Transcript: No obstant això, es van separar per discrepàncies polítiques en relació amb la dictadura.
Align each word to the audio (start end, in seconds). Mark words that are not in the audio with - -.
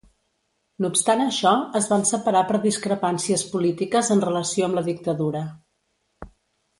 No 0.83 0.89
obstant 0.93 1.19
això, 1.25 1.51
es 1.79 1.89
van 1.91 2.07
separar 2.11 2.41
per 2.51 2.61
discrepàncies 2.65 3.43
polítiques 3.53 4.09
en 4.17 4.23
relació 4.27 4.69
amb 4.71 4.79
la 4.81 4.85
dictadura. 4.89 5.43